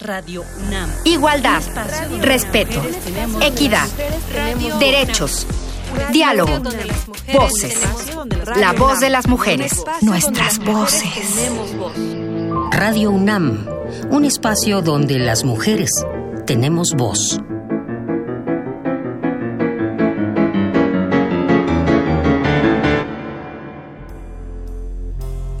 Radio 0.00 0.44
UNAM. 0.64 0.88
Igualdad, 1.04 1.60
respeto, 2.20 2.80
equidad, 3.42 3.88
derechos, 4.78 5.44
diálogo, 6.12 6.52
voces. 7.34 7.80
La 8.56 8.74
voz 8.74 9.00
de 9.00 9.10
las 9.10 9.26
mujeres, 9.26 9.82
nuestras 10.02 10.60
voces. 10.60 11.50
Radio 12.70 13.10
UNAM, 13.10 13.66
un 14.10 14.24
espacio 14.24 14.82
donde 14.82 15.18
las 15.18 15.42
mujeres 15.42 15.90
tenemos 16.46 16.94
voz. 16.94 17.40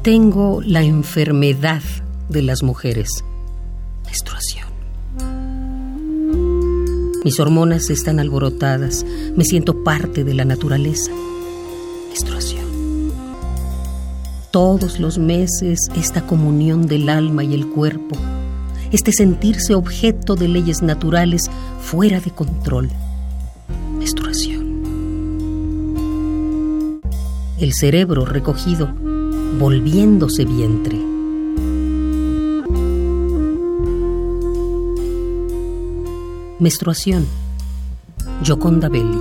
Tengo 0.02 0.62
la 0.62 0.82
enfermedad 0.82 1.82
de 2.28 2.42
las 2.42 2.62
mujeres. 2.62 3.24
Menstruación. 4.08 4.68
Mis 7.24 7.38
hormonas 7.40 7.90
están 7.90 8.20
alborotadas. 8.20 9.04
Me 9.36 9.44
siento 9.44 9.84
parte 9.84 10.24
de 10.24 10.32
la 10.32 10.46
naturaleza. 10.46 11.12
Menstruación. 12.08 12.64
Todos 14.50 14.98
los 14.98 15.18
meses 15.18 15.90
esta 15.94 16.26
comunión 16.26 16.86
del 16.86 17.10
alma 17.10 17.44
y 17.44 17.52
el 17.52 17.68
cuerpo. 17.68 18.16
Este 18.92 19.12
sentirse 19.12 19.74
objeto 19.74 20.36
de 20.36 20.48
leyes 20.48 20.80
naturales 20.80 21.50
fuera 21.82 22.18
de 22.18 22.30
control. 22.30 22.88
Menstruación. 23.98 24.78
El 27.58 27.74
cerebro 27.74 28.24
recogido 28.24 28.88
volviéndose 29.58 30.46
vientre. 30.46 31.17
Menstruación. 36.60 37.26
Joconda 38.46 38.88
Belli. 38.88 39.18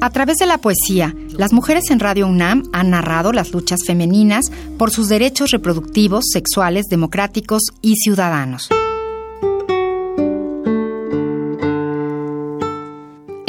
A 0.00 0.10
través 0.10 0.38
de 0.38 0.46
la 0.46 0.58
poesía, 0.58 1.14
las 1.36 1.52
mujeres 1.52 1.90
en 1.90 2.00
Radio 2.00 2.26
UNAM 2.26 2.62
han 2.72 2.90
narrado 2.90 3.32
las 3.32 3.52
luchas 3.52 3.80
femeninas 3.86 4.46
por 4.78 4.90
sus 4.90 5.08
derechos 5.08 5.50
reproductivos, 5.50 6.24
sexuales, 6.32 6.86
democráticos 6.86 7.64
y 7.82 7.96
ciudadanos. 7.96 8.68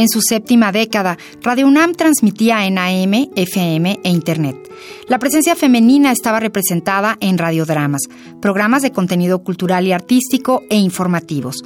En 0.01 0.09
su 0.09 0.19
séptima 0.19 0.71
década, 0.71 1.19
Radio 1.43 1.67
UNAM 1.67 1.93
transmitía 1.93 2.65
en 2.65 2.79
AM, 2.79 3.29
FM 3.35 3.99
e 4.03 4.09
Internet. 4.09 4.57
La 5.07 5.19
presencia 5.19 5.55
femenina 5.55 6.11
estaba 6.11 6.39
representada 6.39 7.17
en 7.19 7.37
radiodramas, 7.37 8.01
programas 8.41 8.81
de 8.81 8.91
contenido 8.91 9.43
cultural 9.43 9.85
y 9.85 9.91
artístico 9.91 10.63
e 10.71 10.77
informativos. 10.77 11.57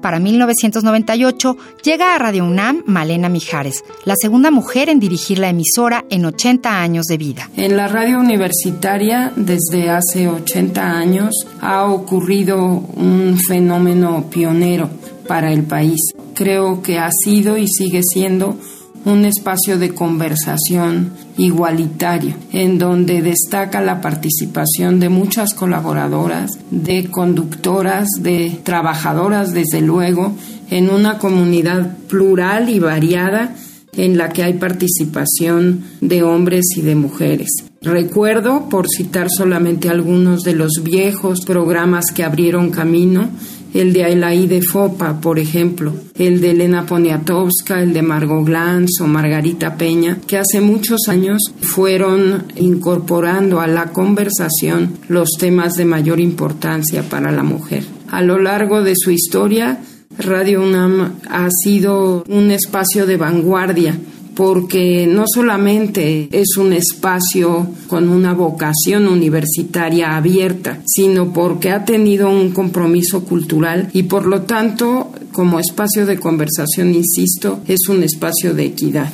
Para 0.00 0.20
1998 0.20 1.58
llega 1.84 2.14
a 2.14 2.18
Radio 2.18 2.46
UNAM 2.46 2.82
Malena 2.86 3.28
Mijares, 3.28 3.84
la 4.06 4.14
segunda 4.16 4.50
mujer 4.50 4.88
en 4.88 4.98
dirigir 4.98 5.38
la 5.38 5.50
emisora 5.50 6.06
en 6.08 6.24
80 6.24 6.80
años 6.80 7.04
de 7.04 7.18
vida. 7.18 7.50
En 7.58 7.76
la 7.76 7.88
radio 7.88 8.20
universitaria, 8.20 9.34
desde 9.36 9.90
hace 9.90 10.28
80 10.28 10.82
años, 10.82 11.46
ha 11.60 11.84
ocurrido 11.84 12.56
un 12.58 13.38
fenómeno 13.46 14.30
pionero 14.30 14.88
para 15.28 15.52
el 15.52 15.64
país 15.64 16.00
creo 16.34 16.82
que 16.82 16.98
ha 16.98 17.10
sido 17.24 17.56
y 17.56 17.66
sigue 17.68 18.02
siendo 18.02 18.56
un 19.04 19.24
espacio 19.24 19.78
de 19.78 19.94
conversación 19.94 21.12
igualitario, 21.36 22.34
en 22.52 22.78
donde 22.78 23.20
destaca 23.20 23.80
la 23.80 24.00
participación 24.00 25.00
de 25.00 25.08
muchas 25.08 25.54
colaboradoras, 25.54 26.50
de 26.70 27.06
conductoras, 27.10 28.06
de 28.20 28.60
trabajadoras, 28.62 29.52
desde 29.52 29.80
luego, 29.80 30.34
en 30.70 30.88
una 30.90 31.18
comunidad 31.18 31.96
plural 32.08 32.68
y 32.68 32.78
variada 32.78 33.54
en 33.94 34.16
la 34.16 34.30
que 34.30 34.42
hay 34.42 34.54
participación 34.54 35.84
de 36.00 36.22
hombres 36.22 36.64
y 36.76 36.82
de 36.82 36.94
mujeres. 36.94 37.48
Recuerdo, 37.82 38.68
por 38.68 38.86
citar 38.88 39.28
solamente 39.28 39.88
algunos 39.88 40.44
de 40.44 40.54
los 40.54 40.82
viejos 40.82 41.44
programas 41.44 42.06
que 42.14 42.24
abrieron 42.24 42.70
camino, 42.70 43.28
el 43.74 43.92
de 43.92 44.04
Ailaí 44.04 44.46
de 44.46 44.62
Fopa, 44.62 45.20
por 45.20 45.38
ejemplo, 45.38 45.92
el 46.18 46.40
de 46.40 46.50
Elena 46.50 46.86
Poniatowska, 46.86 47.82
el 47.82 47.92
de 47.92 48.02
Margot 48.02 48.44
Glantz 48.44 49.00
o 49.00 49.06
Margarita 49.06 49.76
Peña, 49.76 50.18
que 50.26 50.38
hace 50.38 50.60
muchos 50.60 51.08
años 51.08 51.40
fueron 51.60 52.44
incorporando 52.56 53.60
a 53.60 53.66
la 53.66 53.92
conversación 53.92 54.98
los 55.08 55.30
temas 55.38 55.74
de 55.74 55.84
mayor 55.84 56.20
importancia 56.20 57.02
para 57.02 57.32
la 57.32 57.42
mujer. 57.42 57.84
A 58.10 58.22
lo 58.22 58.38
largo 58.38 58.82
de 58.82 58.94
su 58.96 59.10
historia, 59.10 59.80
Radio 60.18 60.62
UNAM 60.62 61.14
ha 61.30 61.48
sido 61.50 62.22
un 62.28 62.50
espacio 62.50 63.06
de 63.06 63.16
vanguardia 63.16 63.96
porque 64.34 65.06
no 65.06 65.24
solamente 65.26 66.28
es 66.30 66.56
un 66.56 66.72
espacio 66.72 67.68
con 67.88 68.08
una 68.08 68.32
vocación 68.34 69.06
universitaria 69.06 70.16
abierta, 70.16 70.80
sino 70.86 71.32
porque 71.32 71.70
ha 71.70 71.84
tenido 71.84 72.30
un 72.30 72.50
compromiso 72.50 73.24
cultural 73.24 73.88
y 73.92 74.04
por 74.04 74.26
lo 74.26 74.42
tanto, 74.42 75.10
como 75.32 75.58
espacio 75.58 76.06
de 76.06 76.18
conversación, 76.18 76.94
insisto, 76.94 77.60
es 77.66 77.88
un 77.88 78.02
espacio 78.02 78.54
de 78.54 78.66
equidad. 78.66 79.12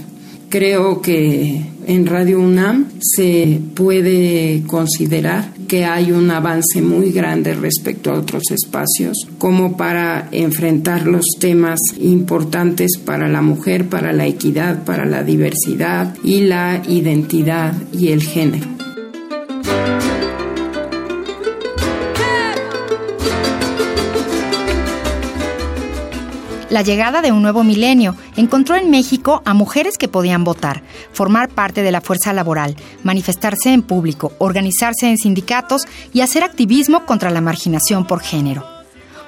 Creo 0.48 1.02
que 1.02 1.62
en 1.86 2.06
Radio 2.06 2.40
UNAM 2.40 2.86
se 3.00 3.60
puede 3.74 4.62
considerar 4.66 5.52
que 5.68 5.84
hay 5.84 6.10
un 6.10 6.30
avance 6.30 6.82
muy 6.82 7.12
grande 7.12 7.54
respecto 7.54 8.10
a 8.10 8.18
otros 8.18 8.42
espacios, 8.50 9.28
como 9.38 9.76
para 9.76 10.28
enfrentar 10.32 11.06
los 11.06 11.24
temas 11.38 11.78
importantes 12.00 12.98
para 12.98 13.28
la 13.28 13.42
mujer, 13.42 13.88
para 13.88 14.12
la 14.12 14.26
equidad, 14.26 14.84
para 14.84 15.04
la 15.04 15.22
diversidad 15.22 16.16
y 16.24 16.40
la 16.40 16.82
identidad 16.88 17.74
y 17.92 18.08
el 18.08 18.22
género. 18.22 18.77
La 26.70 26.82
llegada 26.82 27.22
de 27.22 27.32
un 27.32 27.40
nuevo 27.40 27.64
milenio 27.64 28.14
encontró 28.36 28.76
en 28.76 28.90
México 28.90 29.40
a 29.46 29.54
mujeres 29.54 29.96
que 29.96 30.06
podían 30.06 30.44
votar, 30.44 30.82
formar 31.12 31.48
parte 31.48 31.82
de 31.82 31.90
la 31.90 32.02
fuerza 32.02 32.34
laboral, 32.34 32.76
manifestarse 33.02 33.72
en 33.72 33.80
público, 33.80 34.32
organizarse 34.36 35.08
en 35.08 35.16
sindicatos 35.16 35.86
y 36.12 36.20
hacer 36.20 36.42
activismo 36.42 37.06
contra 37.06 37.30
la 37.30 37.40
marginación 37.40 38.06
por 38.06 38.20
género. 38.20 38.64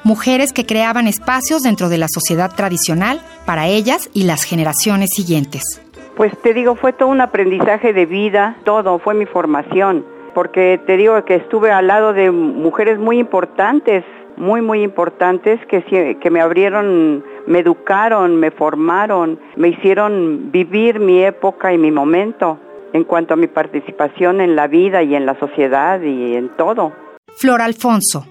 Mujeres 0.04 0.52
que 0.52 0.66
creaban 0.66 1.06
espacios 1.06 1.62
dentro 1.62 1.88
de 1.88 1.96
la 1.96 2.08
sociedad 2.08 2.54
tradicional 2.54 3.22
para 3.46 3.68
ellas 3.68 4.10
y 4.12 4.24
las 4.24 4.44
generaciones 4.44 5.08
siguientes. 5.16 5.80
Pues 6.16 6.38
te 6.42 6.52
digo, 6.52 6.74
fue 6.74 6.92
todo 6.92 7.08
un 7.08 7.22
aprendizaje 7.22 7.94
de 7.94 8.04
vida, 8.04 8.56
todo, 8.64 8.98
fue 8.98 9.14
mi 9.14 9.24
formación, 9.24 10.04
porque 10.34 10.78
te 10.86 10.98
digo 10.98 11.24
que 11.24 11.36
estuve 11.36 11.72
al 11.72 11.86
lado 11.86 12.12
de 12.12 12.30
mujeres 12.30 12.98
muy 12.98 13.18
importantes, 13.18 14.04
muy, 14.40 14.62
muy 14.62 14.82
importantes 14.82 15.60
que, 15.66 16.18
que 16.18 16.30
me 16.30 16.40
abrieron, 16.40 17.22
me 17.46 17.58
educaron, 17.58 18.36
me 18.36 18.50
formaron, 18.50 19.38
me 19.56 19.68
hicieron 19.68 20.50
vivir 20.50 20.98
mi 20.98 21.22
época 21.22 21.72
y 21.72 21.78
mi 21.78 21.90
momento 21.90 22.58
en 22.92 23.04
cuanto 23.04 23.34
a 23.34 23.36
mi 23.36 23.46
participación 23.46 24.40
en 24.40 24.56
la 24.56 24.66
vida 24.66 25.02
y 25.02 25.14
en 25.14 25.26
la 25.26 25.38
sociedad 25.38 26.00
y 26.00 26.34
en 26.34 26.48
todo. 26.56 26.92
Flor 27.36 27.60
Alfonso, 27.60 28.26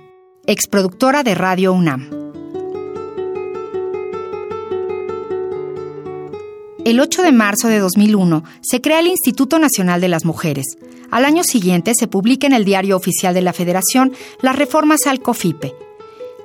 exproductora 0.48 1.24
de 1.24 1.36
Radio 1.36 1.74
UNAM. 1.74 2.09
El 6.86 7.00
8 7.00 7.22
de 7.22 7.31
marzo 7.31 7.68
de 7.68 7.78
2001 7.78 8.44
se 8.62 8.81
crea 8.81 9.00
el 9.00 9.08
Instituto 9.08 9.59
Nacional 9.59 10.02
de 10.02 10.08
las 10.08 10.25
Mujeres. 10.25 10.66
Al 11.12 11.24
año 11.24 11.44
siguiente 11.44 11.94
se 11.94 12.08
publica 12.08 12.48
en 12.48 12.53
el 12.53 12.66
Diario 12.66 12.98
Oficial 12.98 13.36
de 13.36 13.44
la 13.44 13.53
Federación 13.53 14.12
las 14.42 14.56
reformas 14.56 15.02
al 15.06 15.19
COFIPE, 15.19 15.89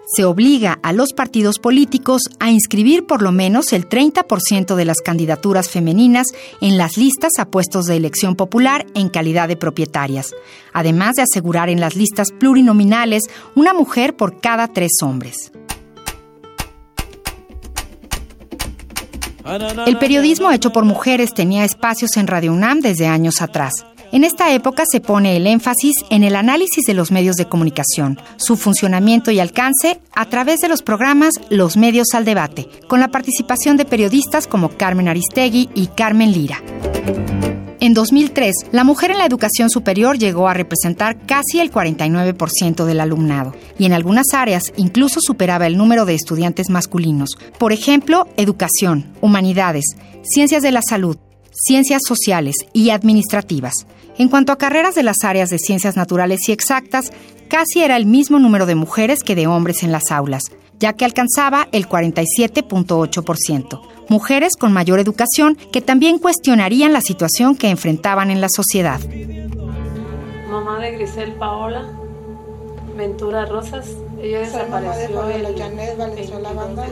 se 0.06 0.24
obliga 0.24 0.78
a 0.82 0.92
los 0.92 1.12
partidos 1.12 1.58
políticos 1.58 2.22
a 2.38 2.50
inscribir 2.50 3.06
por 3.06 3.22
lo 3.22 3.32
menos 3.32 3.72
el 3.72 3.88
30% 3.88 4.74
de 4.74 4.84
las 4.84 4.98
candidaturas 4.98 5.68
femeninas 5.68 6.28
en 6.60 6.78
las 6.78 6.96
listas 6.96 7.32
a 7.38 7.46
puestos 7.46 7.86
de 7.86 7.96
elección 7.96 8.36
popular 8.36 8.86
en 8.94 9.08
calidad 9.08 9.48
de 9.48 9.56
propietarias, 9.56 10.34
además 10.72 11.14
de 11.16 11.22
asegurar 11.22 11.68
en 11.68 11.80
las 11.80 11.96
listas 11.96 12.28
plurinominales 12.32 13.24
una 13.54 13.72
mujer 13.72 14.16
por 14.16 14.40
cada 14.40 14.68
tres 14.68 14.92
hombres. 15.02 15.52
El 19.86 19.98
periodismo 19.98 20.50
hecho 20.52 20.72
por 20.72 20.84
mujeres 20.84 21.34
tenía 21.34 21.64
espacios 21.64 22.16
en 22.16 22.26
Radio 22.26 22.52
UNAM 22.52 22.80
desde 22.80 23.06
años 23.06 23.42
atrás. 23.42 23.72
En 24.14 24.22
esta 24.22 24.54
época 24.54 24.84
se 24.88 25.00
pone 25.00 25.36
el 25.36 25.44
énfasis 25.48 25.96
en 26.08 26.22
el 26.22 26.36
análisis 26.36 26.84
de 26.86 26.94
los 26.94 27.10
medios 27.10 27.34
de 27.34 27.46
comunicación, 27.46 28.20
su 28.36 28.56
funcionamiento 28.56 29.32
y 29.32 29.40
alcance 29.40 30.00
a 30.14 30.26
través 30.26 30.60
de 30.60 30.68
los 30.68 30.82
programas 30.82 31.34
Los 31.50 31.76
Medios 31.76 32.14
al 32.14 32.24
Debate, 32.24 32.68
con 32.86 33.00
la 33.00 33.08
participación 33.08 33.76
de 33.76 33.84
periodistas 33.84 34.46
como 34.46 34.68
Carmen 34.68 35.08
Aristegui 35.08 35.68
y 35.74 35.88
Carmen 35.88 36.30
Lira. 36.30 36.62
En 37.80 37.92
2003, 37.92 38.54
la 38.70 38.84
mujer 38.84 39.10
en 39.10 39.18
la 39.18 39.26
educación 39.26 39.68
superior 39.68 40.16
llegó 40.16 40.48
a 40.48 40.54
representar 40.54 41.26
casi 41.26 41.58
el 41.58 41.72
49% 41.72 42.84
del 42.84 43.00
alumnado 43.00 43.52
y 43.80 43.86
en 43.86 43.94
algunas 43.94 44.32
áreas 44.32 44.72
incluso 44.76 45.18
superaba 45.20 45.66
el 45.66 45.76
número 45.76 46.04
de 46.04 46.14
estudiantes 46.14 46.70
masculinos. 46.70 47.30
Por 47.58 47.72
ejemplo, 47.72 48.28
educación, 48.36 49.12
humanidades, 49.20 49.96
ciencias 50.22 50.62
de 50.62 50.70
la 50.70 50.82
salud, 50.88 51.16
ciencias 51.54 52.02
sociales 52.06 52.56
y 52.72 52.90
administrativas. 52.90 53.86
En 54.18 54.28
cuanto 54.28 54.52
a 54.52 54.58
carreras 54.58 54.94
de 54.94 55.02
las 55.02 55.24
áreas 55.24 55.50
de 55.50 55.58
ciencias 55.58 55.96
naturales 55.96 56.48
y 56.48 56.52
exactas, 56.52 57.12
casi 57.48 57.82
era 57.82 57.96
el 57.96 58.06
mismo 58.06 58.38
número 58.38 58.66
de 58.66 58.74
mujeres 58.74 59.22
que 59.22 59.34
de 59.34 59.46
hombres 59.46 59.82
en 59.82 59.92
las 59.92 60.10
aulas, 60.10 60.44
ya 60.78 60.92
que 60.92 61.04
alcanzaba 61.04 61.68
el 61.72 61.88
47.8% 61.88 63.94
mujeres 64.08 64.56
con 64.56 64.72
mayor 64.72 64.98
educación 64.98 65.56
que 65.72 65.80
también 65.80 66.18
cuestionarían 66.18 66.92
la 66.92 67.00
situación 67.00 67.56
que 67.56 67.70
enfrentaban 67.70 68.30
en 68.30 68.40
la 68.40 68.48
sociedad. 68.48 69.00
Mamá 70.50 70.78
de 70.78 70.92
Grisel 70.92 71.32
Paola, 71.32 71.84
Ventura 72.96 73.46
Rosas, 73.46 73.88
ella 74.24 74.40
desapareció 74.40 75.28
el, 75.28 75.42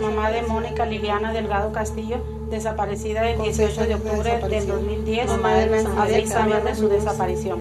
mamá 0.00 0.30
de 0.30 0.42
Mónica 0.42 0.84
Liliana 0.84 1.32
Delgado 1.32 1.72
Castillo, 1.72 2.18
desaparecida 2.50 3.28
el 3.30 3.40
18 3.40 3.86
de 3.86 3.94
octubre 3.94 4.38
del 4.48 4.66
2010, 4.66 5.30
a 5.96 6.06
seis 6.06 6.32
años 6.32 6.64
de 6.64 6.74
su 6.74 6.88
desaparición. 6.88 7.58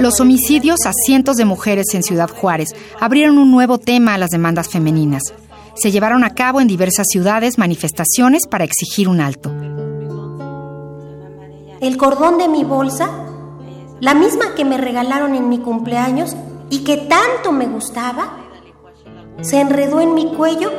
Los 0.00 0.20
homicidios 0.20 0.86
a 0.86 0.92
cientos 0.94 1.36
de 1.36 1.44
mujeres 1.44 1.86
en 1.92 2.02
Ciudad 2.02 2.30
Juárez 2.30 2.74
abrieron 2.98 3.36
un 3.38 3.50
nuevo 3.50 3.78
tema 3.78 4.14
a 4.14 4.18
las 4.18 4.30
demandas 4.30 4.68
femeninas. 4.68 5.34
Se 5.74 5.90
llevaron 5.90 6.24
a 6.24 6.30
cabo 6.30 6.62
en 6.62 6.68
diversas 6.68 7.06
ciudades 7.10 7.58
manifestaciones 7.58 8.46
para 8.46 8.64
exigir 8.64 9.08
un 9.08 9.20
alto. 9.20 9.50
El 11.80 11.98
cordón 11.98 12.38
de 12.38 12.48
mi 12.48 12.64
bolsa, 12.64 13.10
la 14.00 14.14
misma 14.14 14.54
que 14.54 14.64
me 14.64 14.78
regalaron 14.78 15.34
en 15.34 15.50
mi 15.50 15.58
cumpleaños 15.58 16.34
y 16.70 16.78
que 16.78 16.96
tanto 16.96 17.52
me 17.52 17.66
gustaba, 17.66 18.45
se 19.40 19.60
enredó 19.60 20.00
en 20.00 20.14
mi 20.14 20.32
cuello 20.34 20.70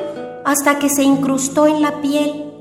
hasta 0.46 0.80
que 0.80 0.90
se 0.90 1.04
incrustó 1.04 1.68
en 1.68 1.82
la 1.82 2.02
piel. 2.02 2.52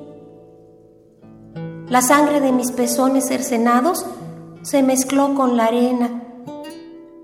La 1.89 2.03
sangre 2.03 2.41
de 2.41 2.53
mis 2.53 2.73
pezones 2.73 3.29
cercenados 3.29 4.05
se 4.63 4.83
mezcló 4.83 5.35
con 5.35 5.57
la 5.57 5.67
arena 5.67 6.23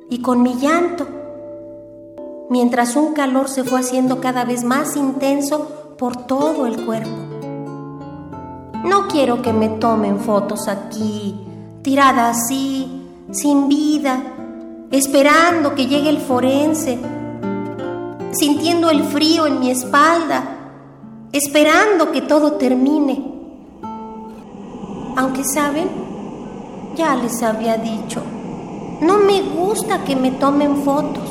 y 0.08 0.22
con 0.22 0.42
mi 0.42 0.54
llanto 0.54 1.06
mientras 2.52 2.96
un 2.96 3.14
calor 3.14 3.48
se 3.48 3.64
fue 3.64 3.80
haciendo 3.80 4.20
cada 4.20 4.44
vez 4.44 4.62
más 4.62 4.94
intenso 4.94 5.94
por 5.96 6.26
todo 6.26 6.66
el 6.66 6.84
cuerpo. 6.84 7.16
No 8.84 9.08
quiero 9.08 9.40
que 9.40 9.54
me 9.54 9.70
tomen 9.70 10.20
fotos 10.20 10.68
aquí, 10.68 11.40
tirada 11.80 12.28
así, 12.28 13.08
sin 13.30 13.68
vida, 13.68 14.22
esperando 14.90 15.74
que 15.74 15.86
llegue 15.86 16.10
el 16.10 16.18
forense, 16.18 16.98
sintiendo 18.32 18.90
el 18.90 19.04
frío 19.04 19.46
en 19.46 19.60
mi 19.60 19.70
espalda, 19.70 20.42
esperando 21.32 22.10
que 22.12 22.22
todo 22.22 22.52
termine. 22.52 23.22
Aunque 25.16 25.44
saben, 25.44 25.88
ya 26.96 27.14
les 27.16 27.42
había 27.42 27.76
dicho, 27.76 28.22
no 29.00 29.18
me 29.18 29.42
gusta 29.42 30.04
que 30.04 30.16
me 30.16 30.30
tomen 30.32 30.82
fotos. 30.82 31.28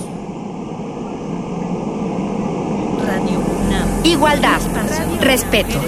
Igualdad, 4.04 4.60
respeto, 5.20 5.80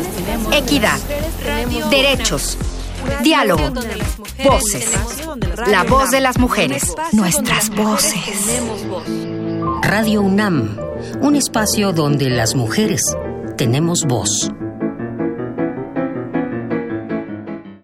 equidad, 0.51 0.99
derechos, 1.89 2.57
diálogo, 3.23 3.71
voces. 4.43 4.91
La 5.67 5.83
voz 5.83 6.11
de 6.11 6.21
las 6.21 6.37
mujeres, 6.37 6.95
nuestras 7.11 7.69
voces. 7.69 8.61
Radio 9.85 10.21
UNAM, 10.21 10.77
un 11.21 11.35
espacio 11.35 11.91
donde 11.91 12.29
las 12.29 12.55
mujeres 12.55 13.01
tenemos 13.57 14.05
voz. 14.07 14.49